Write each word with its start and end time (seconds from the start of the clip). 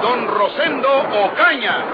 don 0.00 0.28
Rosendo 0.28 0.88
Ocaña. 0.88 1.84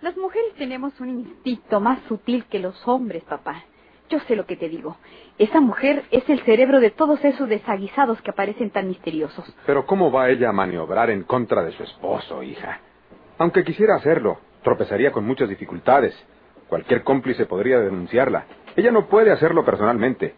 Las 0.00 0.16
mujeres 0.16 0.54
tenemos 0.56 0.98
un 1.00 1.08
instinto 1.08 1.80
más 1.80 2.00
sutil 2.08 2.44
que 2.44 2.58
los 2.58 2.86
hombres, 2.86 3.24
papá. 3.24 3.64
Yo 4.08 4.20
sé 4.20 4.36
lo 4.36 4.46
que 4.46 4.56
te 4.56 4.68
digo. 4.68 4.96
Esa 5.38 5.60
mujer 5.60 6.04
es 6.10 6.28
el 6.30 6.40
cerebro 6.40 6.80
de 6.80 6.90
todos 6.90 7.22
esos 7.24 7.48
desaguisados 7.48 8.22
que 8.22 8.30
aparecen 8.30 8.70
tan 8.70 8.88
misteriosos. 8.88 9.44
Pero 9.66 9.86
¿cómo 9.86 10.10
va 10.10 10.30
ella 10.30 10.48
a 10.48 10.52
maniobrar 10.52 11.10
en 11.10 11.24
contra 11.24 11.62
de 11.62 11.72
su 11.72 11.82
esposo, 11.82 12.42
hija? 12.42 12.80
Aunque 13.38 13.64
quisiera 13.64 13.96
hacerlo, 13.96 14.38
tropezaría 14.62 15.12
con 15.12 15.26
muchas 15.26 15.48
dificultades. 15.48 16.14
Cualquier 16.68 17.02
cómplice 17.02 17.46
podría 17.46 17.80
denunciarla. 17.80 18.46
Ella 18.76 18.90
no 18.90 19.06
puede 19.08 19.30
hacerlo 19.30 19.64
personalmente. 19.64 20.34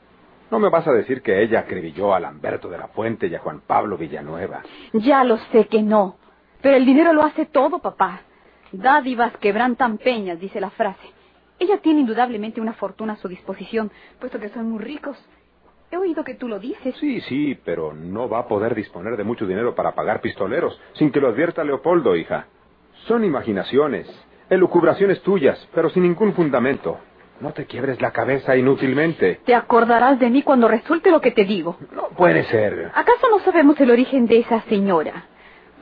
No 0.51 0.59
me 0.59 0.69
vas 0.69 0.87
a 0.87 0.93
decir 0.93 1.23
que 1.23 1.43
ella 1.43 1.61
acribilló 1.61 2.13
a 2.13 2.21
Lamberto 2.21 2.69
de 2.69 2.79
la 2.79 2.89
Fuente 2.89 3.29
y 3.29 3.35
a 3.35 3.39
Juan 3.39 3.61
Pablo 3.67 3.97
Villanueva. 3.97 4.63
Ya 4.93 5.23
lo 5.23 5.37
sé 5.53 5.67
que 5.67 5.83
no. 5.83 6.17
Pero 6.61 6.77
el 6.77 6.85
dinero 6.85 7.13
lo 7.13 7.23
hace 7.23 7.47
todo, 7.47 7.79
papá. 7.79 8.23
Dádivas 8.73 9.37
quebrantan 9.39 9.99
peñas, 9.99 10.41
dice 10.41 10.61
la 10.61 10.71
frase. 10.71 11.09
Ella 11.59 11.79
tiene 11.79 12.01
indudablemente 12.01 12.61
una 12.61 12.73
fortuna 12.73 13.13
a 13.13 13.17
su 13.17 13.29
disposición, 13.29 13.93
puesto 14.19 14.41
que 14.41 14.49
son 14.49 14.71
muy 14.71 14.81
ricos. 14.81 15.17
He 15.91 15.97
oído 15.97 16.25
que 16.25 16.35
tú 16.35 16.49
lo 16.49 16.59
dices. 16.59 16.95
Sí, 16.99 17.21
sí, 17.23 17.59
pero 17.65 17.93
no 17.93 18.29
va 18.29 18.41
a 18.41 18.49
poder 18.49 18.75
disponer 18.75 19.17
de 19.17 19.25
mucho 19.25 19.47
dinero 19.47 19.75
para 19.75 19.93
pagar 19.93 20.21
pistoleros, 20.21 20.81
sin 20.95 21.11
que 21.11 21.21
lo 21.21 21.29
advierta 21.29 21.65
Leopoldo, 21.65 22.17
hija. 22.17 22.47
Son 23.07 23.25
imaginaciones, 23.25 24.09
elucubraciones 24.49 25.21
tuyas, 25.23 25.69
pero 25.75 25.91
sin 25.91 26.05
ningún 26.05 26.33
fundamento. 26.33 26.99
No 27.41 27.53
te 27.53 27.65
quiebres 27.65 28.01
la 28.03 28.11
cabeza 28.11 28.55
inútilmente. 28.55 29.41
Te 29.47 29.55
acordarás 29.55 30.19
de 30.19 30.29
mí 30.29 30.43
cuando 30.43 30.69
resulte 30.69 31.11
lo 31.11 31.21
que 31.23 31.31
te 31.31 31.45
digo. 31.45 31.77
No 31.93 32.09
puede 32.09 32.45
ser. 32.45 32.91
¿Acaso 32.95 33.31
no 33.31 33.41
sabemos 33.41 33.81
el 33.81 33.91
origen 33.91 34.27
de 34.27 34.41
esa 34.41 34.61
señora? 34.63 35.25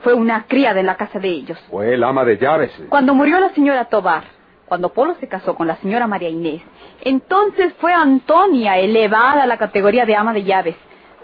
Fue 0.01 0.13
una 0.13 0.45
criada 0.47 0.79
en 0.79 0.85
la 0.85 0.95
casa 0.95 1.19
de 1.19 1.27
ellos. 1.27 1.59
Fue 1.69 1.93
el 1.93 2.03
ama 2.03 2.23
de 2.23 2.37
llaves. 2.37 2.71
Cuando 2.87 3.13
murió 3.13 3.39
la 3.41 3.49
señora 3.49 3.85
Tobar, 3.85 4.23
cuando 4.65 4.93
Polo 4.93 5.15
se 5.15 5.27
casó 5.27 5.55
con 5.55 5.67
la 5.67 5.75
señora 5.77 6.07
María 6.07 6.29
Inés, 6.29 6.61
entonces 7.01 7.73
fue 7.79 7.93
Antonia 7.93 8.77
elevada 8.77 9.43
a 9.43 9.47
la 9.47 9.57
categoría 9.57 10.05
de 10.05 10.15
ama 10.15 10.31
de 10.31 10.43
llaves. 10.45 10.75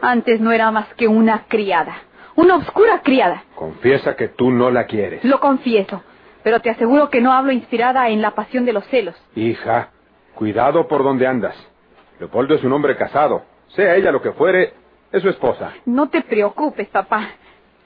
Antes 0.01 0.41
no 0.41 0.51
era 0.51 0.69
más 0.71 0.93
que 0.95 1.07
una 1.07 1.45
criada, 1.47 1.95
una 2.35 2.55
oscura 2.57 3.01
criada. 3.01 3.45
Confiesa 3.55 4.17
que 4.17 4.27
tú 4.27 4.51
no 4.51 4.69
la 4.69 4.85
quieres. 4.85 5.23
Lo 5.23 5.39
confieso, 5.39 6.03
pero 6.43 6.59
te 6.59 6.69
aseguro 6.69 7.09
que 7.09 7.21
no 7.21 7.31
hablo 7.31 7.53
inspirada 7.53 8.09
en 8.09 8.21
la 8.21 8.31
pasión 8.31 8.65
de 8.65 8.73
los 8.73 8.85
celos. 8.87 9.15
Hija, 9.35 9.91
cuidado 10.35 10.87
por 10.87 11.03
donde 11.03 11.25
andas. 11.25 11.55
Leopoldo 12.19 12.55
es 12.55 12.63
un 12.63 12.73
hombre 12.73 12.95
casado. 12.95 13.43
Sea 13.69 13.95
ella 13.95 14.11
lo 14.11 14.21
que 14.21 14.31
fuere, 14.33 14.73
es 15.11 15.21
su 15.21 15.29
esposa. 15.29 15.73
No 15.85 16.09
te 16.09 16.21
preocupes, 16.21 16.87
papá. 16.89 17.29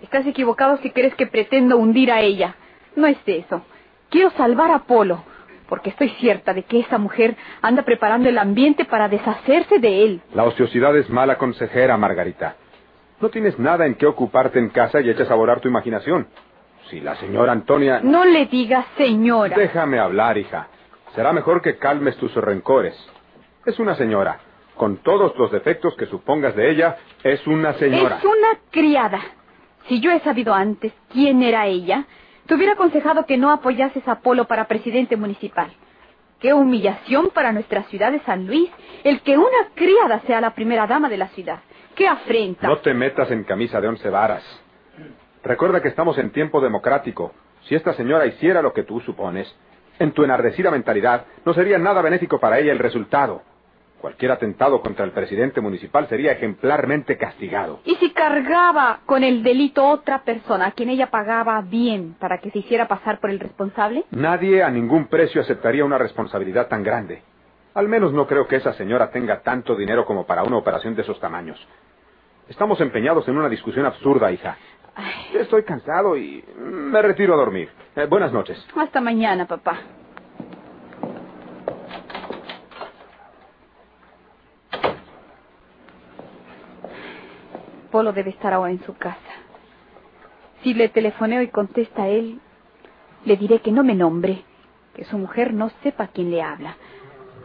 Estás 0.01 0.25
equivocado 0.25 0.77
si 0.77 0.91
crees 0.91 1.15
que 1.15 1.27
pretendo 1.27 1.77
hundir 1.77 2.11
a 2.11 2.21
ella. 2.21 2.55
No 2.95 3.07
es 3.07 3.17
eso. 3.25 3.61
Quiero 4.09 4.31
salvar 4.31 4.71
a 4.71 4.79
Polo, 4.79 5.23
porque 5.67 5.89
estoy 5.91 6.09
cierta 6.19 6.53
de 6.53 6.63
que 6.63 6.79
esa 6.79 6.97
mujer 6.97 7.35
anda 7.61 7.83
preparando 7.83 8.27
el 8.29 8.37
ambiente 8.37 8.85
para 8.85 9.07
deshacerse 9.07 9.79
de 9.79 10.03
él. 10.03 10.21
La 10.33 10.43
ociosidad 10.43 10.95
es 10.97 11.09
mala 11.09 11.37
consejera, 11.37 11.97
Margarita. 11.97 12.55
No 13.21 13.29
tienes 13.29 13.59
nada 13.59 13.85
en 13.85 13.95
qué 13.95 14.05
ocuparte 14.05 14.59
en 14.59 14.69
casa 14.69 15.01
y 15.01 15.09
echas 15.09 15.29
a 15.29 15.35
volar 15.35 15.59
tu 15.59 15.67
imaginación. 15.67 16.27
Si 16.89 17.01
la 17.01 17.15
señora 17.17 17.51
Antonia... 17.51 17.99
No 18.01 18.25
le 18.25 18.45
digas 18.45 18.85
señora. 18.97 19.55
Déjame 19.57 19.99
hablar, 19.99 20.37
hija. 20.37 20.67
Será 21.15 21.33
mejor 21.33 21.61
que 21.61 21.77
calmes 21.77 22.15
tus 22.17 22.33
rencores. 22.35 22.95
Es 23.65 23.79
una 23.79 23.95
señora. 23.95 24.39
Con 24.75 24.97
todos 24.97 25.35
los 25.37 25.51
defectos 25.51 25.95
que 25.95 26.05
supongas 26.05 26.55
de 26.55 26.71
ella, 26.71 26.97
es 27.23 27.45
una 27.47 27.73
señora. 27.73 28.17
Es 28.17 28.23
una 28.23 28.59
criada. 28.71 29.19
Si 29.87 29.99
yo 29.99 30.11
he 30.11 30.19
sabido 30.21 30.53
antes 30.53 30.93
quién 31.11 31.43
era 31.43 31.67
ella, 31.67 32.05
te 32.45 32.55
hubiera 32.55 32.73
aconsejado 32.73 33.25
que 33.25 33.37
no 33.37 33.51
apoyases 33.51 34.07
a 34.07 34.19
Polo 34.21 34.45
para 34.45 34.67
presidente 34.67 35.17
municipal. 35.17 35.71
Qué 36.39 36.53
humillación 36.53 37.29
para 37.33 37.51
nuestra 37.51 37.83
ciudad 37.83 38.11
de 38.11 38.21
San 38.21 38.47
Luis 38.47 38.69
el 39.03 39.21
que 39.21 39.37
una 39.37 39.67
criada 39.75 40.21
sea 40.21 40.39
la 40.39 40.55
primera 40.55 40.87
dama 40.87 41.09
de 41.09 41.17
la 41.17 41.27
ciudad. 41.29 41.59
Qué 41.95 42.07
afrenta. 42.07 42.67
No 42.67 42.77
te 42.77 42.93
metas 42.93 43.29
en 43.31 43.43
camisa 43.43 43.81
de 43.81 43.87
once 43.89 44.09
varas. 44.09 44.43
Recuerda 45.43 45.81
que 45.81 45.89
estamos 45.89 46.17
en 46.17 46.31
tiempo 46.31 46.61
democrático. 46.61 47.33
Si 47.63 47.75
esta 47.75 47.93
señora 47.93 48.25
hiciera 48.25 48.61
lo 48.61 48.71
que 48.71 48.83
tú 48.83 49.01
supones, 49.01 49.53
en 49.99 50.11
tu 50.13 50.23
enardecida 50.23 50.71
mentalidad, 50.71 51.25
no 51.45 51.53
sería 51.53 51.77
nada 51.77 52.01
benéfico 52.01 52.39
para 52.39 52.59
ella 52.59 52.71
el 52.71 52.79
resultado. 52.79 53.43
Cualquier 54.01 54.31
atentado 54.31 54.81
contra 54.81 55.03
el 55.03 55.11
presidente 55.11 55.59
municipal 55.59 56.07
sería 56.07 56.31
ejemplarmente 56.31 57.17
castigado. 57.17 57.81
¿Y 57.83 57.95
si 57.95 58.11
cargaba 58.11 59.01
con 59.05 59.25
el 59.25 59.43
delito 59.43 59.85
otra 59.85 60.23
persona 60.23 60.67
a 60.67 60.71
quien 60.71 60.89
ella 60.89 61.11
pagaba 61.11 61.59
bien 61.61 62.15
para 62.17 62.37
que 62.37 62.49
se 62.49 62.59
hiciera 62.59 62.87
pasar 62.87 63.19
por 63.19 63.29
el 63.29 63.41
responsable? 63.41 64.05
Nadie 64.11 64.63
a 64.63 64.69
ningún 64.69 65.07
precio 65.07 65.41
aceptaría 65.41 65.83
una 65.83 65.97
responsabilidad 65.97 66.69
tan 66.69 66.81
grande. 66.81 67.21
Al 67.73 67.89
menos 67.89 68.13
no 68.13 68.25
creo 68.25 68.47
que 68.47 68.55
esa 68.55 68.73
señora 68.73 69.11
tenga 69.11 69.41
tanto 69.41 69.75
dinero 69.75 70.05
como 70.05 70.25
para 70.25 70.43
una 70.43 70.57
operación 70.57 70.95
de 70.95 71.01
esos 71.01 71.19
tamaños. 71.19 71.59
Estamos 72.47 72.79
empeñados 72.79 73.27
en 73.27 73.37
una 73.37 73.49
discusión 73.49 73.85
absurda, 73.85 74.31
hija. 74.31 74.57
Estoy 75.33 75.63
cansado 75.63 76.17
y 76.17 76.43
me 76.57 77.01
retiro 77.01 77.33
a 77.33 77.37
dormir. 77.37 77.69
Eh, 77.95 78.05
buenas 78.05 78.31
noches. 78.31 78.63
Hasta 78.75 79.01
mañana, 79.01 79.47
papá. 79.47 79.79
Polo 87.91 88.13
debe 88.13 88.29
estar 88.29 88.53
ahora 88.53 88.71
en 88.71 88.83
su 88.83 88.95
casa. 88.95 89.17
Si 90.63 90.73
le 90.73 90.89
telefoneo 90.89 91.41
y 91.41 91.47
contesta 91.47 92.07
él, 92.07 92.39
le 93.25 93.37
diré 93.37 93.59
que 93.61 93.71
no 93.71 93.83
me 93.83 93.95
nombre, 93.95 94.43
que 94.93 95.05
su 95.05 95.17
mujer 95.17 95.53
no 95.53 95.71
sepa 95.81 96.07
quién 96.07 96.29
le 96.29 96.41
habla. 96.41 96.77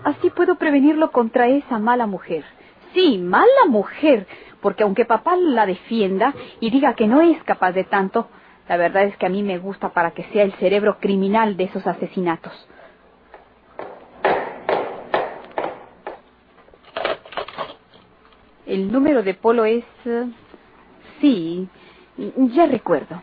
Así 0.04 0.28
puedo 0.30 0.56
prevenirlo 0.56 1.12
contra 1.12 1.48
esa 1.48 1.78
mala 1.78 2.06
mujer. 2.06 2.44
Sí, 2.92 3.18
mala 3.18 3.66
mujer, 3.68 4.26
porque 4.60 4.82
aunque 4.82 5.06
papá 5.06 5.36
la 5.36 5.64
defienda 5.64 6.34
y 6.60 6.70
diga 6.70 6.94
que 6.94 7.06
no 7.06 7.22
es 7.22 7.42
capaz 7.44 7.72
de 7.72 7.84
tanto, 7.84 8.28
la 8.68 8.76
verdad 8.76 9.04
es 9.04 9.16
que 9.16 9.26
a 9.26 9.30
mí 9.30 9.42
me 9.42 9.58
gusta 9.58 9.90
para 9.90 10.12
que 10.12 10.24
sea 10.32 10.42
el 10.42 10.52
cerebro 10.54 10.98
criminal 11.00 11.56
de 11.56 11.64
esos 11.64 11.86
asesinatos. 11.86 12.52
El 18.66 18.90
número 18.90 19.22
de 19.22 19.34
Polo 19.34 19.64
es... 19.66 19.84
eh, 20.06 20.24
sí, 21.20 21.68
ya 22.16 22.66
recuerdo. 22.66 23.22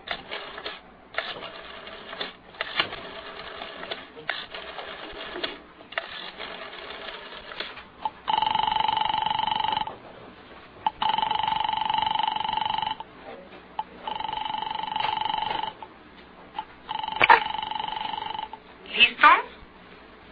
¿Listo? 18.96 19.28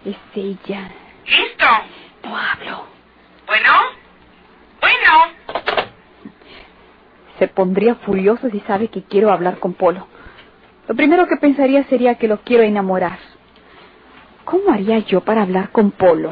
Es 0.05 0.17
ella. 0.35 0.89
¿Listo? 1.25 1.65
No 2.23 2.37
hablo. 2.37 2.85
Bueno. 3.47 3.71
Bueno. 4.81 5.33
Se 7.39 7.47
pondría 7.47 7.95
furioso 7.95 8.49
si 8.49 8.59
sabe 8.61 8.89
que 8.89 9.03
quiero 9.03 9.31
hablar 9.31 9.59
con 9.59 9.73
Polo. 9.73 10.07
Lo 10.87 10.95
primero 10.95 11.27
que 11.27 11.37
pensaría 11.37 11.83
sería 11.85 12.15
que 12.15 12.27
lo 12.27 12.39
quiero 12.41 12.63
enamorar. 12.63 13.19
¿Cómo 14.45 14.71
haría 14.71 14.99
yo 14.99 15.21
para 15.21 15.43
hablar 15.43 15.71
con 15.71 15.91
Polo? 15.91 16.31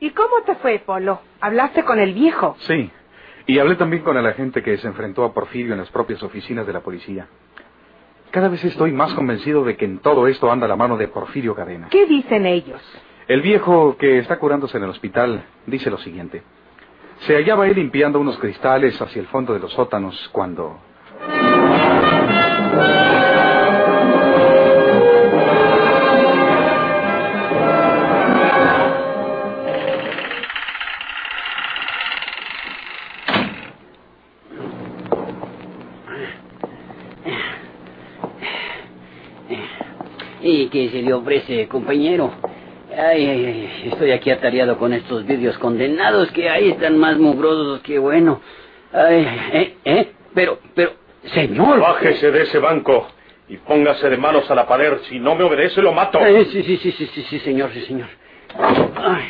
¿Y 0.00 0.10
cómo 0.10 0.42
te 0.46 0.54
fue, 0.56 0.78
Polo? 0.80 1.20
¿Hablaste 1.40 1.84
con 1.84 1.98
el 2.00 2.14
viejo? 2.14 2.56
Sí. 2.66 2.90
Y 3.48 3.58
hablé 3.58 3.76
también 3.76 4.02
con 4.02 4.14
el 4.18 4.26
agente 4.26 4.62
que 4.62 4.76
se 4.76 4.86
enfrentó 4.86 5.24
a 5.24 5.32
Porfirio 5.32 5.72
en 5.72 5.78
las 5.78 5.88
propias 5.90 6.22
oficinas 6.22 6.66
de 6.66 6.72
la 6.74 6.80
policía. 6.80 7.26
Cada 8.30 8.48
vez 8.48 8.62
estoy 8.62 8.92
más 8.92 9.14
convencido 9.14 9.64
de 9.64 9.74
que 9.74 9.86
en 9.86 10.00
todo 10.00 10.26
esto 10.26 10.52
anda 10.52 10.68
la 10.68 10.76
mano 10.76 10.98
de 10.98 11.08
Porfirio 11.08 11.54
Cadena. 11.54 11.88
¿Qué 11.88 12.04
dicen 12.04 12.44
ellos? 12.44 12.82
El 13.26 13.40
viejo 13.40 13.96
que 13.96 14.18
está 14.18 14.38
curándose 14.38 14.76
en 14.76 14.84
el 14.84 14.90
hospital 14.90 15.46
dice 15.64 15.88
lo 15.88 15.96
siguiente. 15.96 16.42
Se 17.20 17.36
hallaba 17.36 17.66
él 17.66 17.76
limpiando 17.76 18.20
unos 18.20 18.36
cristales 18.38 19.00
hacia 19.00 19.20
el 19.20 19.28
fondo 19.28 19.54
de 19.54 19.60
los 19.60 19.72
sótanos 19.72 20.28
cuando... 20.30 20.78
¿Y 40.50 40.68
qué 40.68 40.88
se 40.88 41.02
le 41.02 41.12
ofrece, 41.12 41.68
compañero? 41.68 42.32
Ay, 42.90 43.26
ay, 43.26 43.44
ay, 43.44 43.90
estoy 43.92 44.12
aquí 44.12 44.30
atareado 44.30 44.78
con 44.78 44.94
estos 44.94 45.26
vidrios 45.26 45.58
condenados 45.58 46.32
que 46.32 46.48
ahí 46.48 46.70
están 46.70 46.96
más 46.96 47.18
mugrosos 47.18 47.80
que 47.82 47.98
bueno. 47.98 48.40
Ay, 48.90 49.26
eh, 49.52 49.74
eh, 49.84 50.12
pero, 50.32 50.58
pero, 50.74 50.92
señor. 51.34 51.80
Bájese 51.80 52.30
de 52.30 52.44
ese 52.44 52.58
banco 52.60 53.08
y 53.50 53.58
póngase 53.58 54.08
de 54.08 54.16
manos 54.16 54.50
a 54.50 54.54
la 54.54 54.66
pared. 54.66 54.94
Si 55.10 55.18
no 55.20 55.34
me 55.34 55.44
obedece, 55.44 55.82
lo 55.82 55.92
mato. 55.92 56.18
Sí, 56.50 56.62
sí, 56.62 56.78
sí, 56.78 56.92
sí, 56.92 57.06
sí, 57.12 57.22
sí, 57.28 57.38
señor, 57.40 57.70
sí, 57.74 57.82
señor. 57.82 58.08
Ay, 58.56 59.24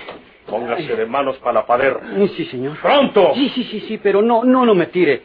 Póngase 0.46 0.94
de 0.94 1.04
manos 1.04 1.36
para 1.38 1.54
la 1.54 1.66
pared. 1.66 1.94
sí, 2.36 2.44
señor. 2.44 2.76
¡Pronto! 2.80 3.32
Sí, 3.34 3.48
sí, 3.56 3.64
sí, 3.64 3.80
sí, 3.88 3.98
pero 4.00 4.22
no, 4.22 4.44
no, 4.44 4.64
no 4.64 4.72
me 4.72 4.86
tire. 4.86 5.22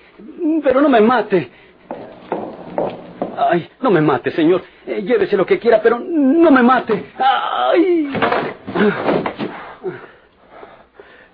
Pero 0.63 0.81
no 0.81 0.89
me 0.89 1.01
mate. 1.01 1.49
Ay, 3.53 3.69
no 3.81 3.91
me 3.91 4.01
mate, 4.01 4.31
señor. 4.31 4.63
Eh, 4.87 5.03
llévese 5.03 5.37
lo 5.37 5.45
que 5.45 5.59
quiera, 5.59 5.79
pero 5.79 5.99
no 5.99 6.49
me 6.49 6.63
mate. 6.63 7.11
Ay. 7.19 8.11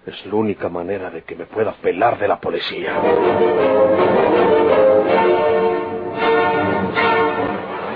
Es 0.06 0.25
la 0.25 0.36
única 0.36 0.68
manera 0.68 1.10
de 1.12 1.21
que 1.21 1.38
me 1.38 1.45
pueda 1.45 1.71
pelar 1.75 2.19
de 2.19 2.27
la 2.27 2.38
policía. 2.38 2.92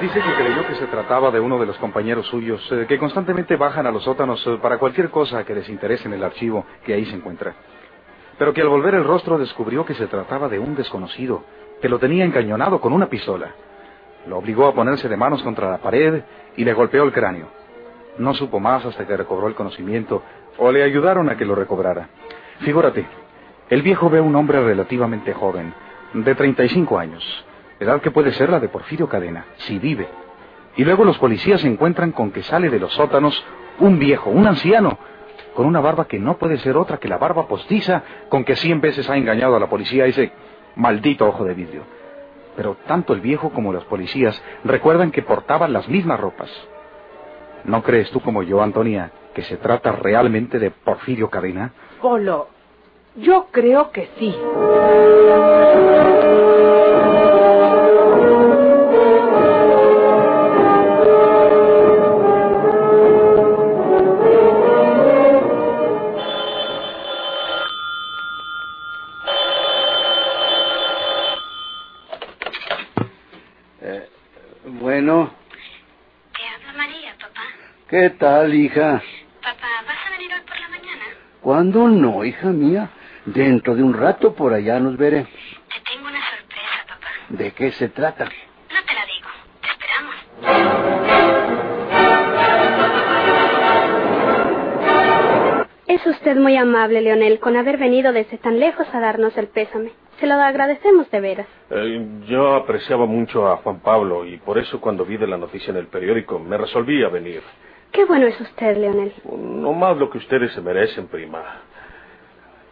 Dice 0.02 0.22
que 0.22 0.34
creyó 0.36 0.68
que 0.68 0.76
se 0.76 0.88
trataba 0.88 1.30
de 1.30 1.42
uno 1.42 1.60
de 1.60 1.66
los 1.66 1.78
compañeros 1.78 2.26
suyos 2.28 2.66
eh, 2.72 2.86
que 2.88 2.98
constantemente 2.98 3.58
bajan 3.58 3.88
a 3.88 3.92
los 3.92 4.06
sótanos 4.06 4.42
eh, 4.48 4.58
para 4.62 4.78
cualquier 4.78 5.10
cosa 5.10 5.44
que 5.44 5.54
les 5.54 5.68
interese 5.68 6.08
en 6.08 6.14
el 6.14 6.24
archivo 6.24 6.66
que 6.86 6.94
ahí 6.94 7.06
se 7.08 7.16
encuentra. 7.16 7.56
Pero 8.38 8.54
que 8.54 8.62
al 8.62 8.70
volver 8.70 8.96
el 8.96 9.04
rostro 9.04 9.38
descubrió 9.38 9.86
que 9.86 9.96
se 9.96 10.08
trataba 10.08 10.48
de 10.48 10.60
un 10.60 10.76
desconocido 10.76 11.44
que 11.82 11.90
lo 11.90 12.00
tenía 12.00 12.24
encañonado 12.24 12.80
con 12.80 12.94
una 12.94 13.10
pistola. 13.10 13.54
Lo 14.28 14.38
obligó 14.38 14.68
a 14.68 14.74
ponerse 14.74 15.10
de 15.10 15.18
manos 15.18 15.44
contra 15.44 15.70
la 15.70 15.80
pared 15.80 16.24
y 16.56 16.64
le 16.64 16.74
golpeó 16.74 17.04
el 17.04 17.12
cráneo. 17.12 17.48
No 18.18 18.34
supo 18.34 18.60
más 18.60 18.86
hasta 18.86 19.06
que 19.06 19.18
recobró 19.18 19.48
el 19.48 19.56
conocimiento 19.56 20.22
o 20.58 20.72
le 20.72 20.84
ayudaron 20.84 21.30
a 21.30 21.38
que 21.38 21.46
lo 21.46 21.56
recobrara. 21.56 22.10
Figúrate, 22.60 23.06
el 23.70 23.82
viejo 23.82 24.10
ve 24.10 24.20
a 24.20 24.24
un 24.24 24.36
hombre 24.36 24.64
relativamente 24.64 25.34
joven, 25.34 25.74
de 26.14 26.36
35 26.36 27.00
años, 27.00 27.46
edad 27.80 28.02
que 28.02 28.12
puede 28.12 28.32
ser 28.34 28.50
la 28.50 28.60
de 28.60 28.70
Porfirio 28.70 29.10
Cadena, 29.10 29.46
si 29.58 29.80
vive. 29.80 30.08
Y 30.76 30.84
luego 30.84 31.04
los 31.06 31.18
policías 31.18 31.62
se 31.62 31.68
encuentran 31.68 32.12
con 32.12 32.32
que 32.32 32.44
sale 32.44 32.70
de 32.70 32.80
los 32.80 32.94
sótanos 32.94 33.44
un 33.80 33.98
viejo, 33.98 34.30
un 34.30 34.46
anciano, 34.46 34.98
con 35.56 35.66
una 35.66 35.82
barba 35.82 36.06
que 36.06 36.20
no 36.20 36.38
puede 36.38 36.58
ser 36.58 36.78
otra 36.78 36.98
que 36.98 37.08
la 37.08 37.18
barba 37.18 37.48
postiza 37.48 38.04
con 38.30 38.44
que 38.44 38.56
cien 38.56 38.82
veces 38.82 39.10
ha 39.10 39.18
engañado 39.18 39.56
a 39.56 39.60
la 39.60 39.70
policía 39.70 40.06
ese 40.06 40.32
maldito 40.76 41.28
ojo 41.28 41.44
de 41.44 41.54
vidrio. 41.54 41.84
Pero 42.56 42.78
tanto 42.88 43.14
el 43.14 43.22
viejo 43.22 43.50
como 43.52 43.74
los 43.74 43.84
policías 43.86 44.42
recuerdan 44.64 45.12
que 45.12 45.22
portaban 45.22 45.74
las 45.74 45.88
mismas 45.88 46.20
ropas. 46.20 46.50
¿No 47.66 47.82
crees 47.82 48.12
tú 48.12 48.20
como 48.20 48.44
yo, 48.44 48.62
Antonia, 48.62 49.12
que 49.34 49.44
se 49.44 49.58
trata 49.58 49.94
realmente 49.94 50.60
de 50.60 50.72
Porfirio 50.72 51.30
Cadena? 51.30 51.72
Polo, 52.02 52.50
yo 53.16 53.48
creo 53.52 53.92
que 53.92 54.10
sí. 54.20 54.36
¿Qué 78.04 78.10
tal, 78.10 78.54
hija? 78.54 79.02
Papá, 79.42 79.70
¿vas 79.88 79.96
a 80.06 80.12
venir 80.12 80.30
hoy 80.34 80.42
por 80.46 80.60
la 80.60 80.68
mañana? 80.68 81.06
¿Cuándo 81.40 81.88
no, 81.88 82.26
hija 82.26 82.48
mía? 82.48 82.90
Dentro 83.24 83.76
de 83.76 83.84
un 83.84 83.94
rato 83.94 84.36
por 84.36 84.54
allá 84.54 84.78
nos 84.78 84.98
veremos. 84.98 85.30
Te 85.30 85.80
tengo 85.90 86.10
una 86.10 86.20
sorpresa, 86.20 86.84
papá. 86.86 87.08
¿De 87.30 87.52
qué 87.52 87.72
se 87.72 87.88
trata? 87.88 88.26
No 88.26 88.80
te 88.86 88.94
la 88.94 89.06
digo. 89.06 89.30
Te 89.62 89.70
esperamos. 89.70 90.16
Es 95.88 96.06
usted 96.06 96.36
muy 96.36 96.58
amable, 96.58 97.00
Leonel, 97.00 97.40
con 97.40 97.56
haber 97.56 97.78
venido 97.78 98.12
desde 98.12 98.38
tan 98.38 98.60
lejos 98.60 98.86
a 98.94 99.00
darnos 99.00 99.38
el 99.38 99.48
pésame. 99.48 99.92
Se 100.20 100.28
lo 100.28 100.34
agradecemos 100.34 101.10
de 101.10 101.22
veras. 101.22 101.48
Eh, 101.70 102.06
yo 102.28 102.56
apreciaba 102.56 103.06
mucho 103.06 103.48
a 103.48 103.56
Juan 103.58 103.80
Pablo 103.80 104.26
y 104.26 104.40
por 104.40 104.58
eso 104.58 104.82
cuando 104.82 105.06
vi 105.06 105.16
de 105.16 105.28
la 105.28 105.38
noticia 105.38 105.72
en 105.72 105.78
el 105.78 105.88
periódico 105.88 106.38
me 106.38 106.58
resolví 106.58 107.02
a 107.02 107.08
venir. 107.08 107.42
Qué 107.94 108.06
bueno 108.06 108.26
es 108.26 108.42
usted, 108.42 108.76
Leonel. 108.76 109.14
No 109.24 109.72
más 109.72 109.96
lo 109.98 110.10
que 110.10 110.18
ustedes 110.18 110.52
se 110.54 110.62
merecen, 110.62 111.08
prima. 111.08 111.44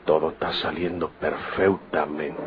Todo 0.04 0.32
está 0.32 0.52
saliendo 0.54 1.10
perfectamente. 1.10 2.42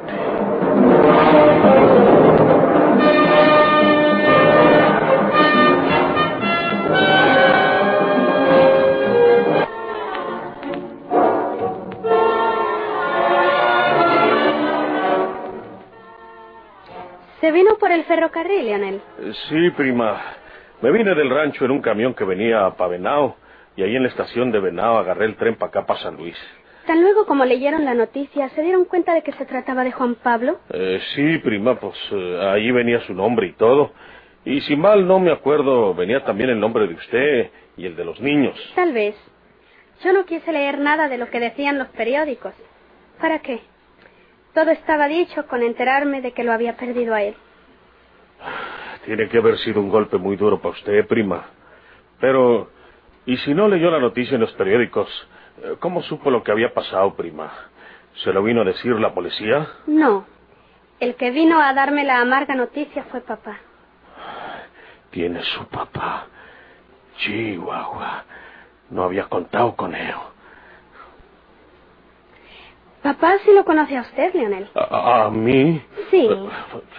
Se 17.41 17.53
vino 17.53 17.77
por 17.79 17.93
el 17.93 18.05
ferrocarril, 18.05 18.65
Leonel. 18.65 19.03
Sí, 19.49 19.71
prima. 19.77 20.21
Me 20.85 20.93
vine 20.93 21.15
del 21.15 21.31
rancho 21.31 21.65
en 21.65 21.71
un 21.71 21.81
camión 21.81 22.13
que 22.13 22.25
venía 22.25 22.67
a 22.67 22.87
Venao 22.87 23.37
y 23.75 23.83
ahí 23.83 23.97
en 23.97 24.03
la 24.03 24.11
estación 24.11 24.53
de 24.53 24.61
Venao 24.61 24.99
agarré 24.99 25.25
el 25.25 25.37
tren 25.37 25.55
para 25.55 25.71
acá, 25.71 25.87
para 25.87 25.99
San 26.01 26.15
Luis. 26.19 26.37
Tan 26.87 27.01
luego 27.01 27.25
como 27.25 27.47
leyeron 27.47 27.87
la 27.87 27.95
noticia, 27.95 28.51
¿se 28.51 28.61
dieron 28.61 28.85
cuenta 28.85 29.15
de 29.15 29.23
que 29.23 29.33
se 29.33 29.47
trataba 29.47 29.83
de 29.83 29.93
Juan 29.93 30.17
Pablo? 30.17 30.59
Eh, 30.69 31.01
sí, 31.15 31.39
prima, 31.39 31.81
pues 31.81 31.97
eh, 32.13 32.51
ahí 32.53 32.71
venía 32.71 33.01
su 33.01 33.15
nombre 33.15 33.47
y 33.47 33.53
todo. 33.55 33.93
Y 34.45 34.61
si 34.61 34.77
mal 34.77 35.09
no 35.09 35.19
me 35.21 35.33
acuerdo, 35.33 35.95
venía 35.95 36.23
también 36.23 36.51
el 36.51 36.61
nombre 36.61 36.87
de 36.87 36.93
usted 36.93 37.51
y 37.79 37.87
el 37.87 37.97
de 37.97 38.05
los 38.05 38.21
niños. 38.21 38.55
Tal 38.75 38.93
vez. 38.93 39.17
Yo 40.05 40.13
no 40.13 40.27
quise 40.27 40.53
leer 40.53 40.79
nada 40.79 41.09
de 41.09 41.17
lo 41.17 41.31
que 41.31 41.41
decían 41.41 41.79
los 41.79 41.89
periódicos. 41.89 42.53
¿Para 43.23 43.39
qué? 43.39 43.61
Todo 44.53 44.71
estaba 44.71 45.09
dicho 45.09 45.47
con 45.47 45.63
enterarme 45.63 46.21
de 46.21 46.33
que 46.33 46.45
lo 46.45 46.53
había 46.53 46.77
perdido 46.77 47.15
a 47.15 47.23
él. 47.23 47.35
Tiene 49.05 49.29
que 49.29 49.39
haber 49.39 49.59
sido 49.59 49.81
un 49.81 49.91
golpe 49.91 50.17
muy 50.17 50.37
duro 50.37 50.59
para 50.59 50.75
usted, 50.75 51.07
prima. 51.07 51.45
Pero, 52.21 52.71
¿y 53.27 53.37
si 53.39 53.53
no 53.55 53.69
leyó 53.69 53.91
la 53.91 53.99
noticia 53.99 54.35
en 54.37 54.41
los 54.41 54.53
periódicos? 54.53 55.09
Eh, 55.63 55.77
¿Cómo 55.79 56.03
supo 56.03 56.31
lo 56.31 56.43
que 56.43 56.53
había 56.53 56.73
pasado, 56.73 57.15
prima? 57.15 57.53
¿Se 58.23 58.33
lo 58.33 58.43
vino 58.43 58.63
a 58.63 58.65
decir 58.65 58.93
la 58.99 59.13
policía? 59.13 59.69
No. 59.87 60.27
El 61.01 61.17
que 61.17 61.31
vino 61.31 61.61
a 61.61 61.75
darme 61.75 62.05
la 62.05 62.21
amarga 62.21 62.55
noticia 62.55 63.05
fue 63.05 63.21
papá. 63.21 63.59
Tiene 65.11 65.43
su 65.43 65.67
papá. 65.67 66.27
Chihuahua. 67.19 68.25
No 68.91 69.03
había 69.05 69.25
contado 69.25 69.75
con 69.77 69.95
él. 69.95 70.15
Papá 73.03 73.35
sí 73.45 73.53
lo 73.53 73.65
conoce 73.65 73.97
a 73.99 74.01
usted, 74.01 74.33
Leonel. 74.35 74.69
¿A, 74.75 75.25
a 75.27 75.31
mí? 75.31 75.83
Sí. 76.11 76.29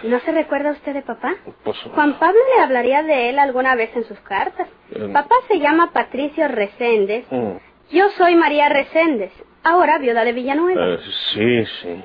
¿No 0.04 0.20
se 0.20 0.32
recuerda 0.32 0.72
usted 0.72 0.94
de 0.94 1.02
papá? 1.02 1.34
Pues, 1.64 1.76
Juan 1.94 2.18
Pablo 2.18 2.38
le 2.56 2.62
hablaría 2.62 3.02
de 3.02 3.30
él 3.30 3.38
alguna 3.38 3.74
vez 3.74 3.94
en 3.96 4.04
sus 4.04 4.18
cartas. 4.20 4.68
Eh. 4.94 5.08
Papá 5.12 5.34
se 5.48 5.58
llama 5.58 5.92
Patricio 5.92 6.48
Reséndez. 6.48 7.26
mm, 7.30 7.56
Yo 7.90 8.08
soy 8.10 8.34
María 8.34 8.68
Reséndez, 8.68 9.32
ahora 9.62 9.98
viuda 9.98 10.24
de 10.24 10.32
Villanueva. 10.32 10.86
eh, 10.94 10.98
sí, 11.34 11.64
sí. 11.82 12.04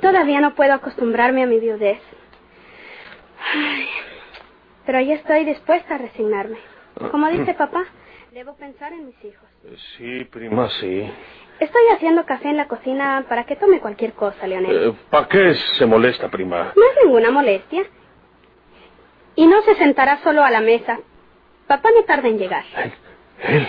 Todavía 0.00 0.40
no 0.40 0.54
puedo 0.54 0.72
acostumbrarme 0.74 1.42
a 1.42 1.46
mi 1.46 1.58
viudez. 1.58 2.00
Ay, 3.54 3.88
pero 4.86 5.00
ya 5.00 5.14
estoy 5.14 5.44
dispuesta 5.44 5.94
a 5.94 5.98
resignarme. 5.98 6.58
Como 7.10 7.28
dice 7.28 7.54
papá, 7.54 7.84
Debo 8.32 8.54
pensar 8.56 8.92
en 8.92 9.06
mis 9.06 9.24
hijos. 9.24 9.48
Sí, 9.96 10.24
prima, 10.24 10.68
sí. 10.80 11.10
Estoy 11.60 11.82
haciendo 11.92 12.24
café 12.24 12.50
en 12.50 12.56
la 12.56 12.68
cocina 12.68 13.24
para 13.28 13.44
que 13.44 13.56
tome 13.56 13.80
cualquier 13.80 14.12
cosa, 14.12 14.46
Leonel. 14.46 14.94
¿Para 15.10 15.26
qué 15.26 15.54
se 15.76 15.86
molesta, 15.86 16.28
prima? 16.28 16.72
No 16.76 16.82
es 16.82 17.04
ninguna 17.04 17.30
molestia. 17.30 17.84
Y 19.34 19.46
no 19.46 19.60
se 19.62 19.74
sentará 19.74 20.18
solo 20.22 20.44
a 20.44 20.50
la 20.50 20.60
mesa. 20.60 20.98
Papá 21.66 21.90
no 21.94 22.04
tarda 22.04 22.28
en 22.28 22.38
llegar. 22.38 22.64
Él. 23.42 23.66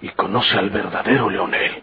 Y 0.00 0.08
conoce 0.10 0.58
al 0.58 0.70
verdadero 0.70 1.30
Leonel. 1.30 1.82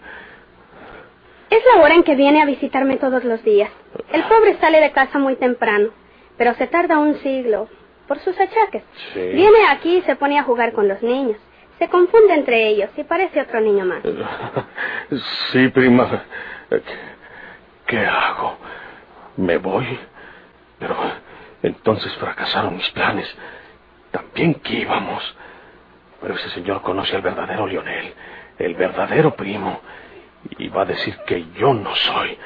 Es 1.49 1.63
la 1.73 1.81
hora 1.81 1.95
en 1.95 2.03
que 2.03 2.15
viene 2.15 2.41
a 2.41 2.45
visitarme 2.45 2.97
todos 2.97 3.23
los 3.23 3.43
días. 3.43 3.71
El 4.11 4.23
pobre 4.23 4.57
sale 4.59 4.79
de 4.81 4.91
casa 4.91 5.19
muy 5.19 5.35
temprano, 5.35 5.89
pero 6.37 6.53
se 6.55 6.67
tarda 6.67 6.99
un 6.99 7.15
siglo 7.19 7.69
por 8.07 8.19
sus 8.19 8.39
achaques. 8.39 8.83
Sí. 9.13 9.19
Viene 9.19 9.67
aquí 9.69 9.97
y 9.97 10.01
se 10.03 10.15
pone 10.15 10.37
a 10.39 10.43
jugar 10.43 10.73
con 10.73 10.87
los 10.87 11.01
niños. 11.01 11.37
Se 11.79 11.89
confunde 11.89 12.33
entre 12.33 12.67
ellos 12.67 12.89
y 12.95 13.03
parece 13.03 13.41
otro 13.41 13.59
niño 13.61 13.85
más. 13.85 14.01
Sí, 15.51 15.67
prima. 15.69 16.23
¿Qué, 17.85 17.99
hago? 17.99 18.57
¿Me 19.37 19.57
voy? 19.57 19.99
Pero 20.79 20.95
entonces 21.61 22.11
fracasaron 22.15 22.75
mis 22.75 22.89
planes. 22.91 23.33
También 24.11 24.55
que 24.55 24.79
íbamos. 24.79 25.35
Pero 26.21 26.33
ese 26.33 26.49
señor 26.49 26.81
conoce 26.81 27.15
al 27.15 27.21
verdadero 27.21 27.67
Lionel, 27.67 28.13
el 28.57 28.73
verdadero 28.73 29.35
primo, 29.35 29.79
y 30.57 30.69
va 30.69 30.81
a 30.81 30.85
decir 30.85 31.15
que 31.27 31.45
yo 31.53 31.73
no 31.73 31.95
soy. 31.95 32.37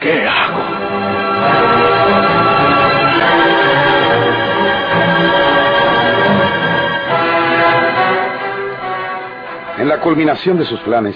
¿Qué 0.00 0.26
hago? 0.26 1.75
En 9.86 9.90
la 9.90 10.00
culminación 10.00 10.58
de 10.58 10.64
sus 10.64 10.80
planes, 10.80 11.14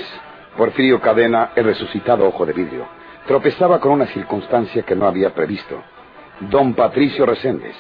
Porfirio 0.57 1.01
Cadena, 1.01 1.51
el 1.57 1.65
resucitado 1.65 2.25
ojo 2.25 2.47
de 2.47 2.53
vidrio, 2.53 2.87
tropezaba 3.27 3.81
con 3.81 3.91
una 3.91 4.07
circunstancia 4.07 4.85
que 4.85 4.95
no 4.95 5.09
había 5.09 5.35
previsto. 5.35 5.83
Don 6.39 6.75
Patricio 6.75 7.27
Reséndez, 7.27 7.75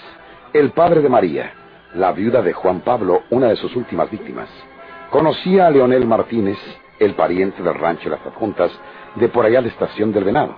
el 0.53 0.73
padre 0.73 1.01
de 1.01 1.09
María, 1.09 1.53
la 1.95 2.11
viuda 2.11 2.43
de 2.43 2.53
Juan 2.55 2.81
Pablo, 2.81 3.23
una 3.31 3.47
de 3.47 3.55
sus 3.55 3.77
últimas 3.77 4.11
víctimas, 4.11 4.49
conocía 5.11 5.69
a 5.69 5.71
Leonel 5.71 6.09
Martínez, 6.09 6.59
el 6.99 7.15
pariente 7.15 7.63
del 7.63 7.75
rancho 7.75 8.09
Las 8.09 8.27
Adjuntas, 8.27 8.73
de 9.15 9.29
por 9.29 9.47
allá 9.47 9.63
de 9.63 9.69
Estación 9.69 10.11
del 10.11 10.25
Venado. 10.25 10.57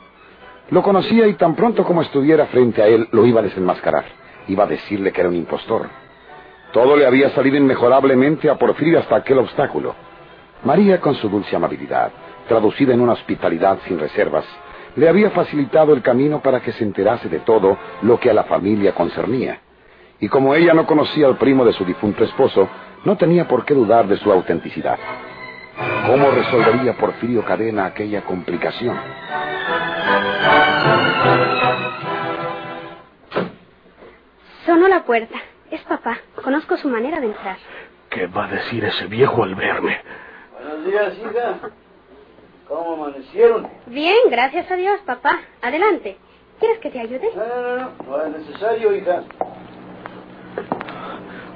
Lo 0.70 0.82
conocía 0.82 1.26
y 1.26 1.34
tan 1.34 1.54
pronto 1.54 1.84
como 1.84 2.00
estuviera 2.00 2.46
frente 2.46 2.80
a 2.80 2.86
él, 2.86 3.06
lo 3.12 3.26
iba 3.26 3.40
a 3.40 3.44
desenmascarar. 3.44 4.06
Iba 4.48 4.64
a 4.64 4.68
decirle 4.68 5.12
que 5.12 5.20
era 5.20 5.28
un 5.28 5.36
impostor. 5.36 5.90
Todo 6.72 6.96
le 6.96 7.04
había 7.04 7.28
salido 7.34 7.58
inmejorablemente 7.58 8.48
a 8.48 8.56
Porfirio 8.56 8.98
hasta 8.98 9.16
aquel 9.16 9.36
obstáculo. 9.36 9.94
María, 10.64 11.00
con 11.00 11.14
su 11.14 11.28
dulce 11.28 11.56
amabilidad, 11.56 12.12
traducida 12.48 12.94
en 12.94 13.00
una 13.00 13.12
hospitalidad 13.12 13.78
sin 13.86 13.98
reservas, 13.98 14.44
le 14.96 15.08
había 15.08 15.30
facilitado 15.30 15.94
el 15.94 16.02
camino 16.02 16.40
para 16.40 16.60
que 16.60 16.72
se 16.72 16.84
enterase 16.84 17.28
de 17.28 17.40
todo 17.40 17.78
lo 18.02 18.20
que 18.20 18.30
a 18.30 18.34
la 18.34 18.44
familia 18.44 18.94
concernía. 18.94 19.60
Y 20.20 20.28
como 20.28 20.54
ella 20.54 20.74
no 20.74 20.86
conocía 20.86 21.26
al 21.26 21.36
primo 21.36 21.64
de 21.64 21.72
su 21.72 21.84
difunto 21.84 22.22
esposo, 22.22 22.68
no 23.04 23.16
tenía 23.16 23.48
por 23.48 23.64
qué 23.64 23.74
dudar 23.74 24.06
de 24.06 24.16
su 24.18 24.30
autenticidad. 24.30 24.98
¿Cómo 26.06 26.30
resolvería 26.30 26.96
Porfirio 26.96 27.44
Cadena 27.44 27.86
aquella 27.86 28.22
complicación? 28.22 28.96
Sonó 34.64 34.86
la 34.88 35.02
puerta. 35.04 35.36
Es 35.70 35.80
papá. 35.82 36.18
Conozco 36.44 36.76
su 36.76 36.88
manera 36.88 37.18
de 37.18 37.26
entrar. 37.26 37.56
¿Qué 38.10 38.26
va 38.26 38.44
a 38.44 38.48
decir 38.48 38.84
ese 38.84 39.06
viejo 39.06 39.42
al 39.42 39.54
verme? 39.54 39.98
Buenos 40.82 41.16
días, 41.16 41.32
hija. 41.32 41.60
¿Cómo 42.66 42.94
amanecieron? 42.94 43.68
Bien, 43.86 44.16
gracias 44.30 44.68
a 44.70 44.74
Dios, 44.76 45.00
papá. 45.06 45.40
Adelante. 45.60 46.16
¿Quieres 46.58 46.78
que 46.80 46.90
te 46.90 46.98
ayude? 47.00 47.30
No, 47.36 47.44
no, 47.46 47.76
no. 47.76 47.92
No 48.04 48.24
es 48.24 48.38
necesario, 48.46 48.94
hija. 48.96 49.22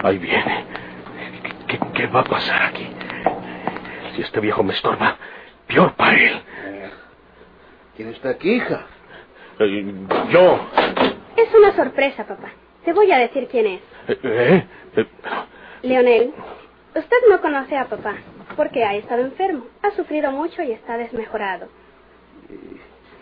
Ahí 0.05 0.19
viene. 0.19 0.65
¿Qué, 1.67 1.79
qué, 1.79 1.87
qué 1.93 2.07
va 2.07 2.21
a 2.21 2.25
pasar 2.25 2.63
aquí? 2.67 2.87
Si 4.15 4.23
este 4.23 4.39
viejo 4.41 4.63
me 4.63 4.75
estorba, 4.75 5.17
peor 5.67 5.95
para 5.97 6.15
él. 6.15 6.43
¿Quién 7.97 8.11
está 8.11 8.31
aquí, 8.31 8.57
hija? 8.57 8.87
Eh, 9.59 9.93
yo. 10.31 10.61
Es 11.37 11.53
una 11.55 11.75
sorpresa, 11.75 12.25
papá. 12.27 12.51
Te 12.85 12.93
voy 12.93 13.11
a 13.11 13.19
decir 13.19 13.49
quién 13.51 13.67
es. 13.67 13.81
Eh, 14.09 14.19
eh, 14.23 14.67
eh, 14.97 15.07
Leonel, 15.83 16.33
usted 16.99 17.17
no 17.31 17.41
conoce 17.41 17.77
a 17.77 17.87
papá 17.89 18.17
porque 18.57 18.85
ha 18.85 18.95
estado 18.95 19.23
enfermo. 19.23 19.67
Ha 19.83 19.91
sufrido 19.93 20.31
mucho 20.33 20.63
y 20.63 20.73
está 20.73 20.97
desmejorado. 20.97 21.69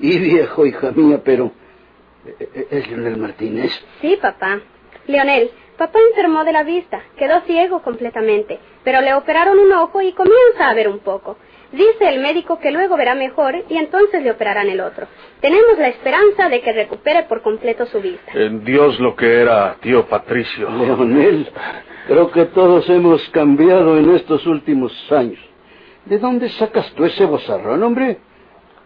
Y 0.00 0.19
viejo, 0.19 0.66
hija 0.66 0.90
mía, 0.93 1.21
pero... 1.25 1.52
eh, 2.26 2.66
¿Es 2.71 2.88
Leonel 2.88 3.16
Martínez? 3.16 3.73
Sí, 4.00 4.19
papá. 4.21 4.61
Leonel, 5.07 5.50
papá 5.78 5.99
enfermó 6.11 6.45
de 6.45 6.52
la 6.52 6.62
vista. 6.62 7.02
Quedó 7.16 7.40
ciego 7.43 7.83
completamente. 7.83 8.59
Pero 8.83 9.00
le 9.00 9.14
operaron 9.14 9.59
un 9.59 9.73
ojo 9.73 10.00
y 10.02 10.12
comienza 10.12 10.69
a 10.69 10.75
ver 10.75 10.88
un 10.88 10.99
poco. 11.00 11.37
Dice 11.75 12.09
el 12.09 12.21
médico 12.21 12.61
que 12.61 12.71
luego 12.71 12.97
verá 12.97 13.16
mejor 13.16 13.64
y 13.69 13.76
entonces 13.76 14.23
le 14.23 14.31
operarán 14.31 14.69
el 14.69 14.81
otro. 14.81 15.09
Tenemos 15.40 15.76
la 15.78 15.88
esperanza 15.88 16.49
de 16.49 16.61
que 16.61 16.73
recupere 16.73 17.25
por 17.25 17.43
completo 17.43 17.85
su 17.87 18.00
vista. 18.00 18.31
en 18.35 18.64
Dios 18.64 19.00
lo 19.00 19.16
que 19.16 19.40
era, 19.40 19.76
tío 19.81 20.07
Patricio. 20.07 20.71
Leonel, 20.71 21.49
creo 22.07 22.31
que 22.31 22.45
todos 22.47 22.88
hemos 22.88 23.28
cambiado 23.31 23.99
en 23.99 24.14
estos 24.14 24.47
últimos 24.47 24.93
años. 25.11 25.40
¿De 26.04 26.19
dónde 26.19 26.49
sacas 26.50 26.93
tú 26.95 27.04
ese 27.07 27.25
bozarrón, 27.25 27.83
hombre? 27.83 28.19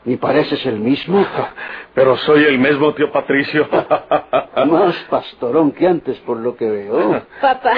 Ni 0.09 0.17
pareces 0.17 0.65
el 0.65 0.81
mismo. 0.81 1.23
Pero 1.95 2.17
soy 2.17 2.45
el 2.45 2.59
mismo 2.59 2.95
tío 2.95 3.13
Patricio. 3.13 3.69
Más 4.67 4.97
pastorón 5.11 5.73
que 5.73 5.87
antes, 5.87 6.17
por 6.21 6.39
lo 6.39 6.57
que 6.57 6.65
veo. 6.65 7.23
Papá. 7.43 7.75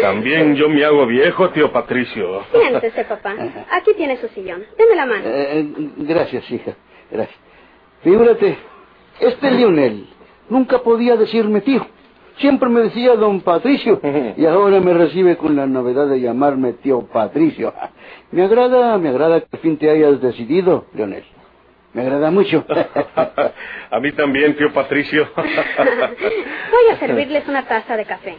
También 0.00 0.56
yo 0.56 0.70
me 0.70 0.82
hago 0.82 1.06
viejo, 1.06 1.50
tío 1.50 1.70
Patricio. 1.70 2.44
Siéntese, 2.50 3.04
papá. 3.04 3.34
Aquí 3.72 3.92
tiene 3.94 4.16
su 4.16 4.28
sillón. 4.28 4.64
Deme 4.78 4.96
la 4.96 5.04
mano. 5.04 5.22
Eh, 5.26 5.66
gracias, 5.98 6.50
hija. 6.50 6.72
Gracias. 7.10 7.38
Figúrate, 8.02 8.56
este 9.20 9.50
Lionel 9.50 10.08
nunca 10.48 10.78
podía 10.78 11.14
decirme 11.16 11.60
tío. 11.60 11.86
Siempre 12.38 12.68
me 12.68 12.80
decía 12.82 13.14
don 13.14 13.40
Patricio 13.42 14.00
y 14.36 14.44
ahora 14.46 14.80
me 14.80 14.92
recibe 14.92 15.36
con 15.36 15.54
la 15.54 15.66
novedad 15.66 16.08
de 16.08 16.20
llamarme 16.20 16.72
tío 16.74 17.02
Patricio. 17.06 17.72
Me 18.32 18.42
agrada, 18.42 18.98
me 18.98 19.08
agrada 19.08 19.40
que 19.40 19.48
al 19.52 19.58
fin 19.60 19.78
te 19.78 19.88
hayas 19.88 20.20
decidido, 20.20 20.86
Leonel. 20.94 21.24
Me 21.92 22.02
agrada 22.02 22.32
mucho. 22.32 22.64
A 23.90 24.00
mí 24.00 24.10
también, 24.12 24.56
tío 24.56 24.72
Patricio. 24.72 25.28
Voy 25.36 26.92
a 26.92 26.98
servirles 26.98 27.46
una 27.46 27.62
taza 27.66 27.96
de 27.96 28.04
café. 28.04 28.36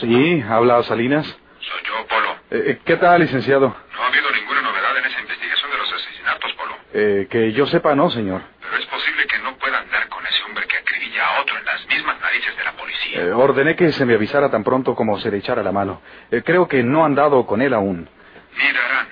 Sí, 0.00 0.42
habla 0.48 0.82
Salinas. 0.84 1.26
Soy 1.26 1.82
yo, 1.84 2.06
Polo. 2.08 2.36
Eh, 2.50 2.80
¿Qué 2.84 2.96
tal, 2.96 3.20
licenciado? 3.20 3.68
No 3.68 4.02
ha 4.02 4.06
habido 4.06 4.30
ninguna 4.30 4.62
novedad 4.62 4.96
en 4.96 5.04
esa 5.04 5.20
investigación 5.20 5.70
de 5.70 5.76
los 5.76 5.92
asesinatos, 5.92 6.52
Polo. 6.54 6.76
Eh, 6.94 7.26
que 7.30 7.52
yo 7.52 7.66
sepa, 7.66 7.94
no, 7.94 8.10
señor. 8.10 8.40
Pero 8.62 8.76
es 8.78 8.86
posible 8.86 9.26
que 9.26 9.38
no 9.40 9.54
puedan 9.56 9.90
dar 9.90 10.08
con 10.08 10.26
ese 10.26 10.42
hombre 10.44 10.66
que 10.66 10.78
acribilla 10.78 11.26
a 11.26 11.40
otro 11.42 11.58
en 11.58 11.64
las 11.66 11.86
mismas 11.86 12.18
narices 12.18 12.56
de 12.56 12.64
la 12.64 12.72
policía. 12.72 13.20
Eh, 13.20 13.32
ordené 13.32 13.76
que 13.76 13.92
se 13.92 14.06
me 14.06 14.14
avisara 14.14 14.50
tan 14.50 14.64
pronto 14.64 14.94
como 14.94 15.20
se 15.20 15.30
le 15.30 15.36
echara 15.36 15.62
la 15.62 15.72
mano. 15.72 16.00
Eh, 16.30 16.42
creo 16.42 16.66
que 16.66 16.82
no 16.82 17.04
han 17.04 17.14
dado 17.14 17.46
con 17.46 17.60
él 17.60 17.74
aún. 17.74 18.08
Ni 18.56 18.72
darán. 18.72 19.08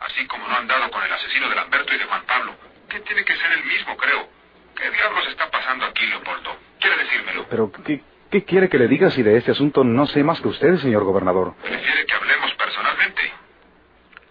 Así 0.00 0.26
como 0.26 0.48
no 0.48 0.56
han 0.56 0.66
dado 0.66 0.90
con 0.90 1.02
el 1.04 1.12
asesino 1.12 1.48
de 1.48 1.54
Lamberto 1.54 1.94
y 1.94 1.98
de 1.98 2.04
Juan 2.04 2.22
Pablo. 2.26 2.54
Que 2.88 2.98
tiene 3.00 3.24
que 3.24 3.36
ser 3.36 3.52
el 3.52 3.64
mismo, 3.64 3.96
creo. 3.96 4.28
¿Qué 4.74 4.90
diablos 4.90 5.24
está 5.28 5.48
pasando 5.50 5.86
aquí, 5.86 6.04
Leopoldo? 6.06 6.56
¿Quiere 6.80 6.96
decírmelo? 6.96 7.46
Pero, 7.48 7.70
¿qué, 7.84 8.02
qué 8.32 8.44
quiere 8.44 8.68
que 8.70 8.78
le 8.78 8.88
diga 8.88 9.10
si 9.10 9.22
de 9.22 9.36
este 9.36 9.50
asunto 9.52 9.84
no 9.84 10.06
sé 10.06 10.24
más 10.24 10.40
que 10.40 10.48
usted, 10.48 10.78
señor 10.78 11.04
gobernador? 11.04 11.52
¿Prefiere 11.62 12.06
que 12.06 12.14
hablemos 12.14 12.50
personalmente? 12.54 13.20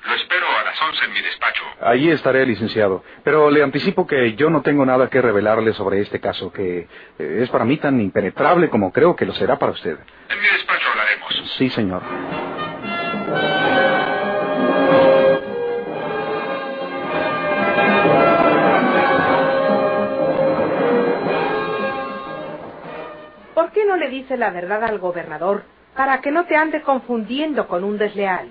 Lo 0.08 0.14
espero 0.16 0.46
a 0.60 0.64
las 0.64 0.82
once 0.82 1.06
en 1.06 1.14
mi 1.14 1.22
despacho. 1.22 1.62
Allí 1.82 2.10
estaré, 2.10 2.46
licenciado. 2.48 3.04
Pero 3.24 3.52
le 3.52 3.62
anticipo 3.62 4.08
que 4.08 4.34
yo 4.34 4.50
no 4.50 4.64
tengo 4.64 4.84
nada 4.86 5.08
que 5.08 5.22
revelarle 5.22 5.74
sobre 5.74 6.02
este 6.02 6.20
caso, 6.20 6.52
que 6.52 6.88
eh, 7.20 7.40
es 7.44 7.50
para 7.52 7.64
mí 7.64 7.78
tan 7.78 8.02
impenetrable 8.02 8.70
como 8.70 8.92
creo 8.92 9.16
que 9.16 9.28
lo 9.28 9.34
será 9.34 9.60
para 9.60 9.72
usted. 9.72 9.98
En 10.30 10.42
mi 10.42 10.48
despacho 10.48 10.88
hablaremos. 10.90 11.54
Sí, 11.58 11.70
señor. 11.70 12.02
¿Por 23.72 23.80
qué 23.80 23.88
no 23.88 23.96
le 23.96 24.10
dice 24.10 24.36
la 24.36 24.50
verdad 24.50 24.84
al 24.84 25.00
gobernador 25.00 25.64
para 25.96 26.20
que 26.20 26.30
no 26.30 26.44
te 26.44 26.58
ande 26.58 26.82
confundiendo 26.82 27.70
con 27.70 27.86
un 27.86 27.98
desleal. 27.98 28.50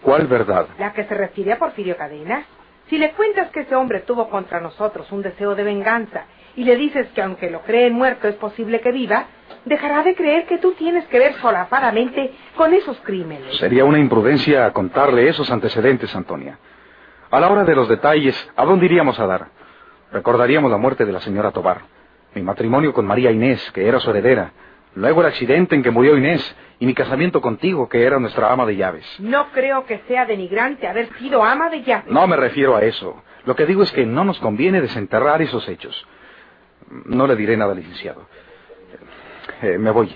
¿Cuál 0.00 0.26
verdad? 0.26 0.66
La 0.78 0.94
que 0.94 1.04
se 1.04 1.12
refiere 1.14 1.52
a 1.52 1.58
Porfirio 1.58 1.94
Cadena. 1.98 2.46
Si 2.88 2.96
le 2.96 3.12
cuentas 3.12 3.50
que 3.50 3.60
ese 3.60 3.74
hombre 3.74 4.00
tuvo 4.00 4.30
contra 4.30 4.60
nosotros 4.60 5.12
un 5.12 5.20
deseo 5.20 5.54
de 5.54 5.62
venganza 5.62 6.24
y 6.56 6.64
le 6.64 6.76
dices 6.76 7.06
que 7.14 7.20
aunque 7.20 7.50
lo 7.50 7.60
creen 7.60 7.92
muerto 7.92 8.28
es 8.28 8.34
posible 8.36 8.80
que 8.80 8.92
viva, 8.92 9.26
dejará 9.66 10.02
de 10.04 10.14
creer 10.14 10.46
que 10.46 10.56
tú 10.56 10.72
tienes 10.72 11.04
que 11.08 11.18
ver 11.18 11.34
solapadamente 11.34 12.32
con 12.56 12.72
esos 12.72 12.98
crímenes. 13.00 13.58
Sería 13.58 13.84
una 13.84 13.98
imprudencia 13.98 14.70
contarle 14.72 15.28
esos 15.28 15.50
antecedentes, 15.50 16.16
Antonia. 16.16 16.58
A 17.30 17.38
la 17.38 17.50
hora 17.50 17.64
de 17.64 17.74
los 17.74 17.90
detalles, 17.90 18.34
¿a 18.56 18.64
dónde 18.64 18.86
iríamos 18.86 19.20
a 19.20 19.26
dar? 19.26 19.48
Recordaríamos 20.12 20.70
la 20.70 20.78
muerte 20.78 21.04
de 21.04 21.12
la 21.12 21.20
señora 21.20 21.50
Tobar, 21.50 21.82
mi 22.34 22.42
matrimonio 22.42 22.92
con 22.92 23.06
María 23.06 23.30
Inés, 23.30 23.70
que 23.72 23.86
era 23.86 24.00
su 24.00 24.10
heredera, 24.10 24.52
luego 24.94 25.20
el 25.20 25.28
accidente 25.28 25.74
en 25.74 25.82
que 25.82 25.90
murió 25.90 26.16
Inés 26.16 26.56
y 26.78 26.86
mi 26.86 26.94
casamiento 26.94 27.40
contigo, 27.40 27.88
que 27.88 28.04
era 28.04 28.18
nuestra 28.18 28.52
ama 28.52 28.66
de 28.66 28.76
llaves. 28.76 29.06
No 29.18 29.50
creo 29.52 29.84
que 29.86 30.00
sea 30.08 30.26
denigrante 30.26 30.86
haber 30.86 31.12
sido 31.18 31.42
ama 31.44 31.70
de 31.70 31.82
llaves. 31.82 32.10
No 32.12 32.26
me 32.26 32.36
refiero 32.36 32.76
a 32.76 32.82
eso. 32.82 33.22
Lo 33.44 33.56
que 33.56 33.66
digo 33.66 33.82
es 33.82 33.92
que 33.92 34.06
no 34.06 34.24
nos 34.24 34.38
conviene 34.40 34.80
desenterrar 34.80 35.42
esos 35.42 35.68
hechos. 35.68 36.06
No 37.06 37.26
le 37.26 37.36
diré 37.36 37.56
nada, 37.56 37.74
licenciado. 37.74 38.26
Eh, 39.62 39.78
me 39.78 39.90
voy. 39.90 40.14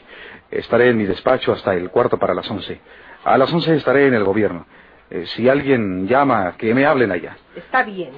Estaré 0.50 0.88
en 0.88 0.98
mi 0.98 1.04
despacho 1.04 1.52
hasta 1.52 1.74
el 1.74 1.90
cuarto 1.90 2.18
para 2.18 2.34
las 2.34 2.50
once. 2.50 2.80
A 3.24 3.36
las 3.38 3.52
once 3.52 3.74
estaré 3.74 4.06
en 4.06 4.14
el 4.14 4.24
gobierno. 4.24 4.66
Eh, 5.10 5.24
si 5.26 5.48
alguien 5.48 6.06
llama, 6.08 6.54
que 6.56 6.74
me 6.74 6.84
hablen 6.84 7.12
allá. 7.12 7.36
Está 7.54 7.82
bien. 7.82 8.10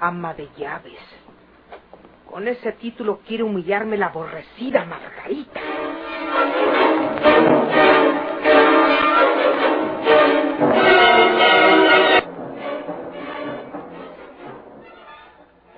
Ama 0.00 0.34
de 0.34 0.48
llaves. 0.56 1.00
Con 2.30 2.48
ese 2.48 2.72
título 2.72 3.20
quiere 3.26 3.42
humillarme 3.44 3.96
la 3.96 4.06
aborrecida 4.06 4.84
Margarita. 4.84 5.60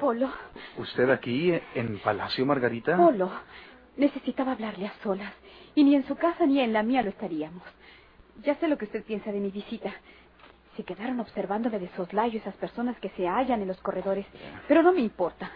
Polo, 0.00 0.30
¿Usted 0.78 1.10
aquí, 1.10 1.52
en 1.74 1.98
Palacio 1.98 2.46
Margarita? 2.46 2.96
Polo, 2.96 3.30
necesitaba 3.96 4.52
hablarle 4.52 4.86
a 4.86 4.92
solas. 5.02 5.32
Y 5.74 5.84
ni 5.84 5.96
en 5.96 6.06
su 6.06 6.16
casa 6.16 6.46
ni 6.46 6.60
en 6.60 6.72
la 6.72 6.82
mía 6.82 7.02
lo 7.02 7.10
estaríamos. 7.10 7.62
Ya 8.42 8.54
sé 8.56 8.68
lo 8.68 8.78
que 8.78 8.84
usted 8.86 9.04
piensa 9.04 9.32
de 9.32 9.40
mi 9.40 9.50
visita. 9.50 9.92
Se 10.78 10.84
quedaron 10.84 11.18
observándome 11.18 11.80
de 11.80 11.88
soslayo 11.96 12.38
esas 12.38 12.54
personas 12.54 12.96
que 13.00 13.08
se 13.10 13.26
hallan 13.26 13.60
en 13.62 13.66
los 13.66 13.80
corredores. 13.80 14.24
Pero 14.68 14.80
no 14.84 14.92
me 14.92 15.00
importa. 15.00 15.50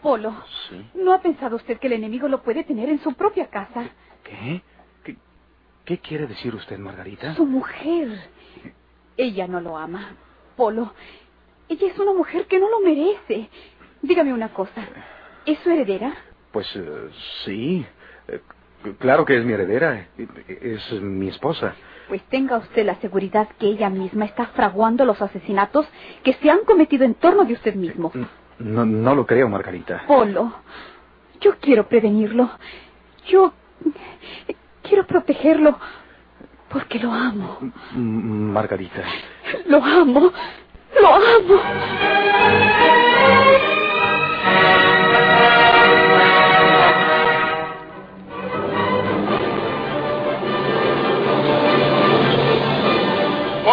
Polo, 0.00 0.32
Sí. 0.68 0.86
¿no 0.94 1.12
ha 1.12 1.20
pensado 1.20 1.56
usted 1.56 1.80
que 1.80 1.88
el 1.88 1.94
enemigo 1.94 2.28
lo 2.28 2.44
puede 2.44 2.62
tener 2.62 2.88
en 2.88 3.00
su 3.00 3.12
propia 3.14 3.48
casa? 3.48 3.90
¿Qué? 4.22 4.62
¿Qué, 5.02 5.16
qué 5.84 5.98
quiere 5.98 6.28
decir 6.28 6.54
usted, 6.54 6.78
Margarita? 6.78 7.34
Su 7.34 7.44
mujer. 7.44 8.20
Ella 9.16 9.48
no 9.48 9.60
lo 9.60 9.76
ama. 9.76 10.14
Polo, 10.56 10.94
ella 11.68 11.88
es 11.88 11.98
una 11.98 12.12
mujer 12.12 12.46
que 12.46 12.60
no 12.60 12.70
lo 12.70 12.78
merece. 12.82 13.48
Dígame 14.00 14.32
una 14.32 14.54
cosa. 14.54 14.86
¿Es 15.44 15.58
su 15.58 15.70
heredera? 15.70 16.14
Pues 16.52 16.68
eh, 16.76 17.10
sí. 17.44 17.84
Claro 18.98 19.24
que 19.24 19.36
es 19.36 19.44
mi 19.44 19.52
heredera. 19.52 20.08
Es 20.48 20.92
mi 21.00 21.28
esposa. 21.28 21.74
Pues 22.08 22.22
tenga 22.24 22.58
usted 22.58 22.84
la 22.84 22.96
seguridad 22.96 23.48
que 23.58 23.66
ella 23.66 23.88
misma 23.88 24.24
está 24.24 24.46
fraguando 24.46 25.04
los 25.04 25.22
asesinatos 25.22 25.86
que 26.22 26.34
se 26.34 26.50
han 26.50 26.60
cometido 26.64 27.04
en 27.04 27.14
torno 27.14 27.44
de 27.44 27.54
usted 27.54 27.74
mismo. 27.74 28.12
No, 28.58 28.84
no 28.84 29.14
lo 29.14 29.26
creo, 29.26 29.48
Margarita. 29.48 30.04
Polo, 30.06 30.52
yo 31.40 31.56
quiero 31.60 31.88
prevenirlo. 31.88 32.50
Yo 33.26 33.52
quiero 34.82 35.06
protegerlo 35.06 35.78
porque 36.68 36.98
lo 36.98 37.12
amo. 37.12 37.58
Margarita. 37.92 39.02
Lo 39.66 39.82
amo. 39.84 40.32
Lo 41.00 41.14
amo. 41.14 41.62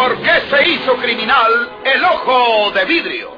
¿Por 0.00 0.16
qué 0.22 0.40
se 0.48 0.66
hizo 0.66 0.96
criminal 0.96 1.72
el 1.84 2.02
ojo 2.02 2.70
de 2.70 2.86
vidrio? 2.86 3.32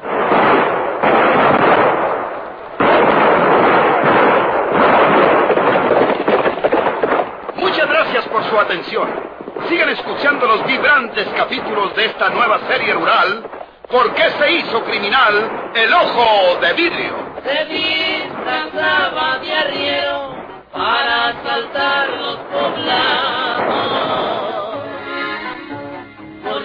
Muchas 7.57 7.89
gracias 7.89 8.29
por 8.29 8.45
su 8.45 8.61
atención. 8.61 9.11
Sigan 9.69 9.89
escuchando 9.89 10.47
los 10.47 10.65
vibrantes 10.65 11.27
capítulos 11.37 11.97
de 11.97 12.05
esta 12.05 12.29
nueva 12.29 12.61
serie 12.69 12.95
rural. 12.95 13.43
¿Por 13.91 14.15
qué 14.15 14.31
se 14.31 14.53
hizo 14.53 14.85
criminal 14.85 15.73
el 15.75 15.93
ojo 15.93 16.61
de 16.61 16.73
vidrio? 16.75 17.17
Se 17.45 17.65
disfrazaba 17.65 19.39
de 19.39 19.53
arriero 19.53 20.37
para 20.73 21.31
asaltar 21.31 22.09
los 22.09 22.37
poblados 22.37 24.42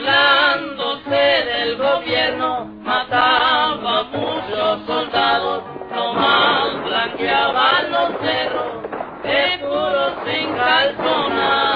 burlándose 0.08 1.10
del 1.10 1.78
gobierno, 1.78 2.66
mataba 2.82 4.04
muchos 4.04 4.86
soldados, 4.86 5.64
nomás 5.94 6.84
blanqueaban 6.86 7.92
los 7.92 8.10
cerros, 8.22 8.84
de 9.24 9.58
puros 9.60 10.14
sin 10.26 10.56
calzonar. 10.56 11.67